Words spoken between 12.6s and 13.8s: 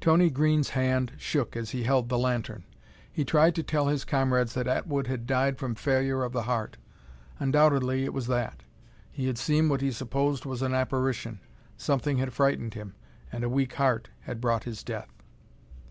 him; and a weak